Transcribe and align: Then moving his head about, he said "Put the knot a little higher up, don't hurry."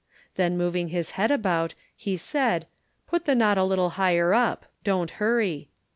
Then 0.33 0.57
moving 0.57 0.87
his 0.87 1.11
head 1.11 1.29
about, 1.29 1.75
he 1.95 2.17
said 2.17 2.65
"Put 3.05 3.25
the 3.25 3.35
knot 3.35 3.59
a 3.59 3.63
little 3.63 3.89
higher 4.01 4.33
up, 4.33 4.65
don't 4.83 5.11
hurry." 5.21 5.69